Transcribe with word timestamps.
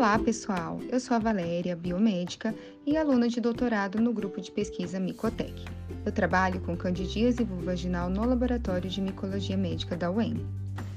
Olá, 0.00 0.18
pessoal! 0.18 0.80
Eu 0.88 0.98
sou 0.98 1.14
a 1.14 1.20
Valéria, 1.20 1.76
biomédica 1.76 2.54
e 2.86 2.96
aluna 2.96 3.28
de 3.28 3.38
doutorado 3.38 4.00
no 4.00 4.14
grupo 4.14 4.40
de 4.40 4.50
pesquisa 4.50 4.98
Micotec. 4.98 5.52
Eu 6.06 6.10
trabalho 6.10 6.58
com 6.60 6.74
candidíase 6.74 7.44
vulvaginal 7.44 8.08
no 8.08 8.24
Laboratório 8.24 8.88
de 8.88 8.98
Micologia 8.98 9.58
Médica 9.58 9.94
da 9.94 10.10
UEM. 10.10 10.42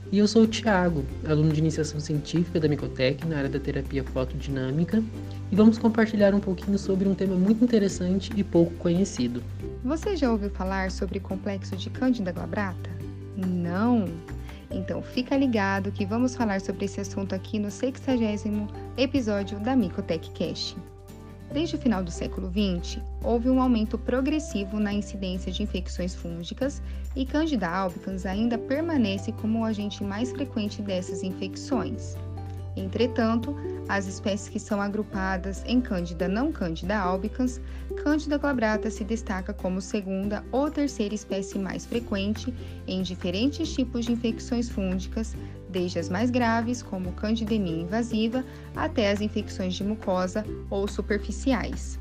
E 0.10 0.20
eu 0.20 0.26
sou 0.26 0.44
o 0.44 0.47
Tiago, 0.47 1.03
aluno 1.28 1.52
de 1.52 1.60
iniciação 1.60 1.99
científica 1.99 2.62
da 2.62 2.70
Micotec 2.70 3.28
na 3.28 3.39
área 3.39 3.49
da 3.49 3.60
terapia 3.60 4.06
fotodinâmica, 4.06 5.04
e 5.51 5.54
vamos 5.54 5.78
compartilhar 5.78 6.33
um 6.33 6.40
pouquinho 6.40 6.79
sobre 6.79 7.06
um 7.06 7.13
tema 7.13 7.35
muito 7.35 7.62
interessante 7.62 8.31
e 8.38 8.42
pouco 8.42 8.74
conhecido. 8.76 9.44
Você 9.83 10.15
já 10.15 10.31
ouviu 10.31 10.49
falar 10.49 10.92
sobre 10.92 11.17
o 11.17 11.22
complexo 11.22 11.76
de 11.76 11.90
Cândida 11.90 12.31
glabrata? 12.31 12.90
Não! 13.35 14.06
Então 14.74 15.01
fica 15.03 15.37
ligado 15.37 15.92
que 15.92 16.05
vamos 16.05 16.35
falar 16.35 16.59
sobre 16.59 16.85
esse 16.85 16.99
assunto 16.99 17.35
aqui 17.35 17.59
no 17.59 17.70
60 17.70 18.67
episódio 18.98 19.59
da 19.59 19.75
Micotech 19.75 20.31
Cash. 20.31 20.75
Desde 21.53 21.75
o 21.75 21.79
final 21.79 22.03
do 22.03 22.09
século 22.09 22.52
XX, 22.52 22.99
houve 23.23 23.48
um 23.48 23.62
aumento 23.62 23.95
progressivo 23.95 24.79
na 24.79 24.91
incidência 24.91 25.51
de 25.51 25.62
infecções 25.62 26.15
fúngicas 26.15 26.81
e 27.15 27.23
Candida 27.27 27.70
albicans 27.70 28.25
ainda 28.25 28.57
permanece 28.57 29.31
como 29.34 29.59
o 29.59 29.63
agente 29.63 30.03
mais 30.03 30.31
frequente 30.31 30.81
dessas 30.81 31.21
infecções. 31.21 32.15
Entretanto, 32.76 33.55
as 33.89 34.07
espécies 34.07 34.49
que 34.49 34.59
são 34.59 34.81
agrupadas 34.81 35.63
em 35.65 35.81
Cândida 35.81 36.27
não 36.27 36.51
Cândida 36.51 36.97
albicans, 36.97 37.59
Cândida 38.03 38.37
glabrata 38.37 38.89
se 38.89 39.03
destaca 39.03 39.53
como 39.53 39.81
segunda 39.81 40.43
ou 40.51 40.69
terceira 40.71 41.13
espécie 41.13 41.59
mais 41.59 41.85
frequente 41.85 42.53
em 42.87 43.01
diferentes 43.01 43.73
tipos 43.73 44.05
de 44.05 44.13
infecções 44.13 44.69
fúngicas, 44.69 45.35
desde 45.69 45.99
as 45.99 46.09
mais 46.09 46.29
graves, 46.29 46.81
como 46.81 47.11
candidemia 47.13 47.81
invasiva, 47.81 48.43
até 48.75 49.12
as 49.12 49.21
infecções 49.21 49.73
de 49.73 49.84
mucosa 49.84 50.45
ou 50.70 50.87
superficiais. 50.87 51.99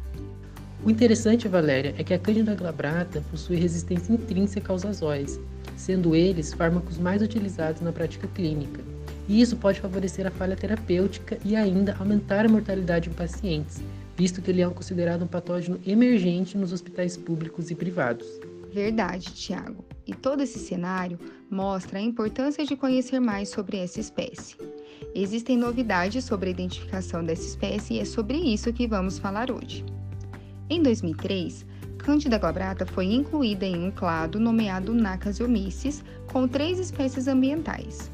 O 0.85 0.91
interessante, 0.91 1.47
Valéria, 1.47 1.95
é 1.97 2.03
que 2.03 2.15
a 2.15 2.19
Cândida 2.19 2.55
glabrata 2.55 3.23
possui 3.31 3.57
resistência 3.57 4.13
intrínseca 4.13 4.73
aos 4.73 4.85
azóis, 4.85 5.39
sendo 5.77 6.15
eles 6.15 6.53
fármacos 6.53 6.99
mais 6.99 7.23
utilizados 7.23 7.81
na 7.81 7.93
prática 7.93 8.27
clínica 8.29 8.93
e 9.29 9.41
isso 9.41 9.57
pode 9.57 9.81
favorecer 9.81 10.27
a 10.27 10.31
falha 10.31 10.57
terapêutica 10.57 11.39
e 11.45 11.55
ainda 11.57 11.97
aumentar 11.99 12.45
a 12.45 12.49
mortalidade 12.49 13.09
em 13.09 13.13
pacientes, 13.13 13.83
visto 14.17 14.43
que 14.43 14.51
ele 14.51 14.63
é 14.63 14.69
considerado 14.69 15.23
um 15.23 15.29
patógeno 15.29 15.81
emergente 15.87 16.59
nos 16.59 16.73
hospitais 16.73 17.17
públicos 17.17 17.71
e 17.71 17.75
privados. 17.75 18.27
Verdade, 18.73 19.33
Tiago. 19.35 19.85
E 20.07 20.15
todo 20.15 20.43
esse 20.43 20.59
cenário 20.59 21.19
mostra 21.51 21.99
a 21.99 22.03
importância 22.03 22.65
de 22.65 22.75
conhecer 22.75 23.21
mais 23.21 23.51
sobre 23.51 23.77
essa 23.77 24.01
espécie. 24.01 24.57
Existem 25.15 25.57
novidades 25.57 26.25
sobre 26.25 26.49
a 26.49 26.53
identificação 26.53 27.23
dessa 27.23 27.47
espécie 27.47 27.95
e 27.95 28.01
é 28.01 28.05
sobre 28.05 28.39
isso 28.39 28.73
que 28.73 28.87
vamos 28.87 29.19
falar 29.19 29.51
hoje. 29.51 29.85
Em 30.71 30.83
2003, 30.83 31.67
Candida 31.99 32.39
glabrata 32.39 32.85
foi 32.85 33.07
incluída 33.07 33.65
em 33.65 33.87
um 33.87 33.91
clado 33.91 34.41
nomeado 34.41 34.95
Nacasiomyces, 34.95 36.03
com 36.33 36.49
três 36.49 36.79
espécies 36.79 37.29
ambientais, 37.29 38.11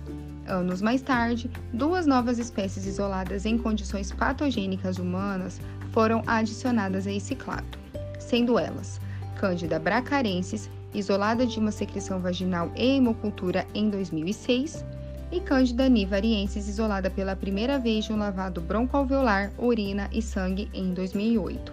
Anos 0.49 0.81
mais 0.81 1.03
tarde, 1.03 1.51
duas 1.75 2.07
novas 2.07 2.39
espécies 2.39 2.87
isoladas 2.87 3.45
em 3.45 3.59
condições 3.59 4.11
patogênicas 4.11 4.97
humanas 4.97 5.61
foram 5.93 6.23
adicionadas 6.27 7.07
a 7.07 7.13
esse 7.13 7.35
clado, 7.35 7.79
sendo 8.19 8.59
elas 8.59 8.99
Cândida 9.39 9.79
bracarensis, 9.79 10.69
isolada 10.93 11.47
de 11.47 11.59
uma 11.61 11.71
secreção 11.71 12.19
vaginal 12.19 12.73
e 12.75 12.97
hemocultura 12.97 13.67
em 13.75 13.89
2006, 13.89 14.85
e 15.31 15.39
Cândida 15.39 15.89
nivariensis, 15.89 16.67
isolada 16.67 17.11
pela 17.11 17.37
primeira 17.37 17.79
vez 17.79 18.07
de 18.07 18.13
um 18.13 18.19
lavado 18.19 18.61
broncoalveolar, 18.61 19.53
urina 19.59 20.09
e 20.11 20.23
sangue 20.23 20.69
em 20.73 20.93
2008. 20.95 21.73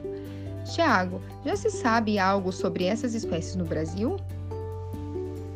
Tiago, 0.65 1.21
já 1.45 1.55
se 1.55 1.69
sabe 1.69 2.19
algo 2.19 2.52
sobre 2.52 2.83
essas 2.83 3.15
espécies 3.15 3.55
no 3.55 3.64
Brasil? 3.64 4.17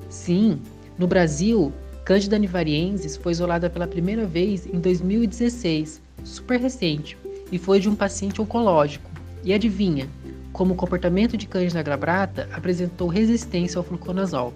Sim, 0.09 0.61
no 0.97 1.05
Brasil, 1.05 1.73
Cândida 2.09 2.39
nivariensis 2.39 3.15
foi 3.15 3.33
isolada 3.33 3.69
pela 3.69 3.85
primeira 3.85 4.25
vez 4.25 4.65
em 4.65 4.79
2016, 4.79 6.01
super 6.23 6.59
recente, 6.59 7.15
e 7.51 7.59
foi 7.59 7.79
de 7.79 7.87
um 7.87 7.93
paciente 7.93 8.41
oncológico. 8.41 9.07
E 9.43 9.53
adivinha, 9.53 10.09
como 10.51 10.73
o 10.73 10.75
comportamento 10.75 11.37
de 11.37 11.45
Cândida 11.45 11.83
glabrata 11.83 12.49
apresentou 12.51 13.07
resistência 13.07 13.77
ao 13.77 13.83
fluconazol. 13.83 14.55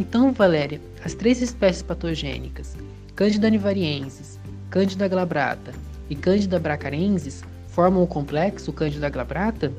Então, 0.00 0.32
Valéria, 0.32 0.80
as 1.04 1.14
três 1.14 1.40
espécies 1.40 1.80
patogênicas, 1.80 2.76
Cândida 3.14 3.48
nivariensis, 3.48 4.40
Cândida 4.68 5.06
glabrata 5.06 5.72
e 6.10 6.16
Cândida 6.16 6.58
bracarensis, 6.58 7.44
formam 7.68 8.02
o 8.02 8.08
complexo 8.08 8.72
Cândida 8.72 9.08
glabrata? 9.08 9.72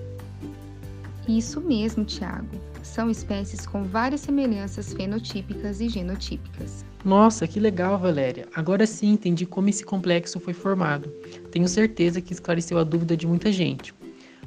Isso 1.28 1.60
mesmo, 1.60 2.06
Tiago 2.06 2.75
são 2.86 3.10
espécies 3.10 3.66
com 3.66 3.84
várias 3.84 4.22
semelhanças 4.22 4.94
fenotípicas 4.94 5.82
e 5.82 5.90
genotípicas. 5.90 6.86
Nossa, 7.04 7.48
que 7.48 7.60
legal, 7.60 7.98
Valéria! 8.00 8.48
Agora 8.56 8.86
sim 8.86 9.12
entendi 9.12 9.46
como 9.46 9.70
esse 9.70 9.84
complexo 9.84 10.40
foi 10.40 10.54
formado. 10.54 11.10
Tenho 11.52 11.68
certeza 11.68 12.22
que 12.22 12.34
esclareceu 12.34 12.78
a 12.78 12.84
dúvida 12.84 13.18
de 13.18 13.28
muita 13.28 13.52
gente. 13.52 13.94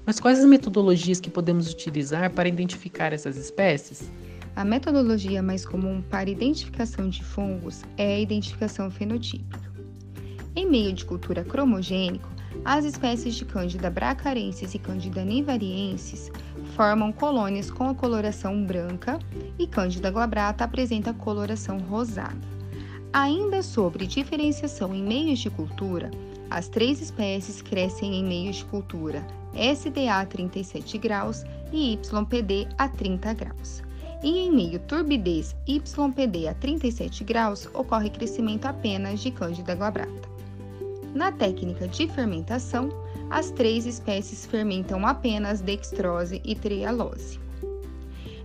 Mas 0.07 0.19
quais 0.19 0.39
as 0.39 0.47
metodologias 0.47 1.21
que 1.21 1.29
podemos 1.29 1.71
utilizar 1.71 2.31
para 2.31 2.49
identificar 2.49 3.13
essas 3.13 3.37
espécies? 3.37 4.11
A 4.57 4.65
metodologia 4.65 5.43
mais 5.43 5.67
comum 5.67 6.03
para 6.03 6.31
identificação 6.31 7.09
de 7.09 7.23
fungos 7.23 7.83
é 7.97 8.17
a 8.17 8.21
identificação 8.21 8.91
fenotípica. 8.91 9.71
Em 10.57 10.69
meio 10.69 10.93
de 10.93 11.05
cultura 11.05 11.45
cromogênico, 11.45 12.29
as 12.65 12.85
espécies 12.85 13.35
de 13.35 13.45
Candida 13.45 13.91
bracarensis 13.91 14.75
e 14.75 14.79
Candida 14.79 15.25
nivariensis 15.25 16.31
formam 16.75 17.13
colônias 17.13 17.71
com 17.71 17.89
a 17.89 17.95
coloração 17.95 18.65
branca 18.65 19.19
e 19.59 19.67
Cândida 19.67 20.11
glabrata 20.11 20.65
apresenta 20.65 21.13
coloração 21.15 21.79
rosada. 21.79 22.37
Ainda 23.13 23.63
sobre 23.63 24.07
diferenciação 24.07 24.95
em 24.95 25.03
meios 25.03 25.39
de 25.39 25.51
cultura, 25.51 26.11
as 26.51 26.69
três 26.69 27.01
espécies 27.01 27.63
crescem 27.63 28.15
em 28.15 28.25
meios 28.25 28.57
de 28.57 28.65
cultura 28.67 29.27
SDA 29.55 30.21
a 30.21 30.27
37 30.27 30.99
graus 30.99 31.45
e 31.73 31.95
YPD 31.95 32.69
a 32.77 32.89
30 32.89 33.33
graus. 33.35 33.83
E 34.23 34.39
em 34.39 34.53
meio 34.53 34.81
turbidez 34.81 35.55
YPD 35.67 36.49
a 36.49 36.55
37 36.55 37.25
graus 37.25 37.69
ocorre 37.73 38.11
crescimento 38.11 38.67
apenas 38.67 39.21
de 39.21 39.31
Cândida 39.31 39.75
glabrata. 39.75 40.38
Na 41.15 41.33
técnica 41.33 41.89
de 41.89 42.07
fermentação, 42.09 42.91
as 43.31 43.51
três 43.51 43.87
espécies 43.87 44.47
fermentam 44.47 45.07
apenas 45.07 45.61
dextrose 45.61 46.41
e 46.45 46.55
trialose. 46.55 47.39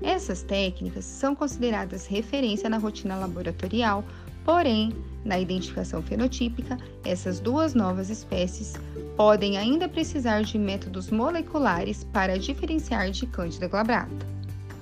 Essas 0.01 0.43
técnicas 0.43 1.05
são 1.05 1.35
consideradas 1.35 2.05
referência 2.05 2.69
na 2.69 2.77
rotina 2.77 3.15
laboratorial, 3.15 4.03
porém, 4.43 4.93
na 5.23 5.39
identificação 5.39 6.01
fenotípica, 6.01 6.77
essas 7.05 7.39
duas 7.39 7.73
novas 7.73 8.09
espécies 8.09 8.73
podem 9.15 9.57
ainda 9.57 9.87
precisar 9.87 10.43
de 10.43 10.57
métodos 10.57 11.09
moleculares 11.09 12.03
para 12.03 12.37
diferenciar 12.37 13.09
de 13.11 13.25
Candida 13.27 13.67
glabrata. 13.67 14.33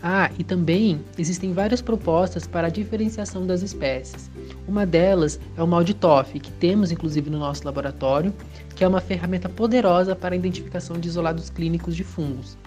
Ah, 0.04 0.32
e 0.40 0.44
também 0.44 1.00
existem 1.18 1.54
várias 1.54 1.82
propostas 1.82 2.48
para 2.48 2.68
a 2.68 2.72
diferenciação 2.72 3.46
das 3.46 3.62
espécies. 3.62 4.32
Uma 4.68 4.86
delas 4.86 5.40
é 5.56 5.62
o 5.62 5.68
MALDI-TOF, 5.68 6.40
que 6.40 6.52
temos 6.54 6.92
inclusive 6.92 7.30
no 7.30 7.38
nosso 7.38 7.64
laboratório, 7.66 8.34
que 8.76 8.84
é 8.84 8.88
uma 8.88 9.00
ferramenta 9.00 9.48
poderosa 9.48 10.16
para 10.16 10.34
a 10.34 10.38
identificação 10.38 11.00
de 11.00 11.08
isolados 11.08 11.52
clínicos 11.52 11.96
de 11.96 12.04
fungos. 12.04 12.58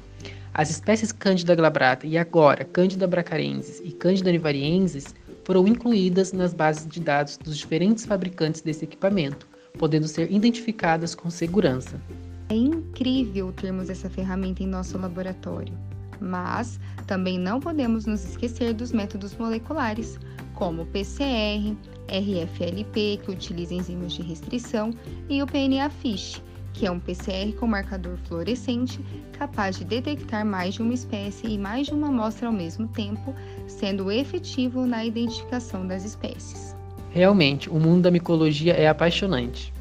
As 0.52 0.70
espécies 0.70 1.10
Candida 1.10 1.56
glabrata 1.56 2.06
e 2.06 2.16
agora 2.16 2.64
Candida 2.64 3.08
bracarensis 3.08 3.80
e 3.84 3.90
Candida 3.90 4.30
nivariensis 4.30 5.12
foram 5.42 5.66
incluídas 5.66 6.32
nas 6.32 6.54
bases 6.54 6.86
de 6.86 7.00
dados 7.00 7.36
dos 7.36 7.58
diferentes 7.58 8.06
fabricantes 8.06 8.60
desse 8.60 8.84
equipamento, 8.84 9.48
podendo 9.76 10.06
ser 10.06 10.30
identificadas 10.30 11.16
com 11.16 11.28
segurança. 11.28 12.00
É 12.48 12.54
incrível 12.54 13.52
termos 13.52 13.90
essa 13.90 14.08
ferramenta 14.08 14.62
em 14.62 14.66
nosso 14.66 14.96
laboratório. 14.96 15.74
Mas 16.24 16.80
também 17.06 17.38
não 17.38 17.60
podemos 17.60 18.06
nos 18.06 18.24
esquecer 18.24 18.72
dos 18.72 18.92
métodos 18.92 19.36
moleculares, 19.36 20.18
como 20.54 20.82
o 20.82 20.86
PCR, 20.86 21.76
RFLP, 22.08 23.20
que 23.22 23.30
utiliza 23.30 23.74
enzimas 23.74 24.12
de 24.12 24.22
restrição, 24.22 24.90
e 25.28 25.42
o 25.42 25.46
PNA-FISH, 25.46 26.42
que 26.72 26.86
é 26.86 26.90
um 26.90 26.98
PCR 26.98 27.52
com 27.58 27.66
marcador 27.66 28.16
fluorescente 28.26 29.00
capaz 29.38 29.76
de 29.76 29.84
detectar 29.84 30.44
mais 30.44 30.74
de 30.74 30.82
uma 30.82 30.94
espécie 30.94 31.46
e 31.46 31.58
mais 31.58 31.86
de 31.86 31.94
uma 31.94 32.08
amostra 32.08 32.48
ao 32.48 32.52
mesmo 32.52 32.88
tempo, 32.88 33.34
sendo 33.66 34.10
efetivo 34.10 34.86
na 34.86 35.04
identificação 35.04 35.86
das 35.86 36.04
espécies. 36.04 36.74
Realmente, 37.10 37.70
o 37.70 37.78
mundo 37.78 38.02
da 38.02 38.10
micologia 38.10 38.72
é 38.72 38.88
apaixonante. 38.88 39.72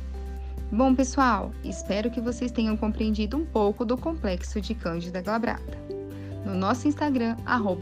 Bom, 0.72 0.94
pessoal, 0.94 1.52
espero 1.64 2.10
que 2.10 2.22
vocês 2.22 2.52
tenham 2.52 2.78
compreendido 2.78 3.38
um 3.38 3.46
pouco 3.46 3.84
do 3.86 3.98
complexo 3.98 4.62
de 4.62 4.74
Cândida 4.74 5.22
glabrata. 5.22 5.78
No 6.46 6.54
nosso 6.54 6.88
Instagram, 6.88 7.36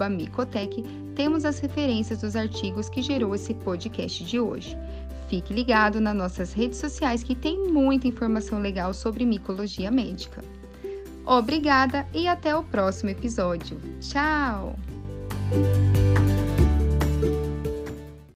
Micotec, 0.10 0.84
temos 1.16 1.46
as 1.46 1.60
referências 1.60 2.22
dos 2.22 2.36
artigos 2.36 2.90
que 2.90 3.02
gerou 3.02 3.36
esse 3.36 3.54
podcast 3.54 4.24
de 4.24 4.40
hoje. 4.40 4.78
Fique 5.28 5.54
ligado 5.54 6.02
nas 6.02 6.16
nossas 6.16 6.54
redes 6.54 6.78
sociais 6.78 7.24
que 7.24 7.36
tem 7.36 7.72
muita 7.72 8.08
informação 8.08 8.60
legal 8.60 8.94
sobre 8.94 9.26
micologia 9.26 9.90
médica. 9.90 10.44
Obrigada 11.26 12.06
e 12.14 12.28
até 12.28 12.56
o 12.56 12.64
próximo 12.64 13.10
episódio. 13.12 13.80
Tchau! 14.02 14.76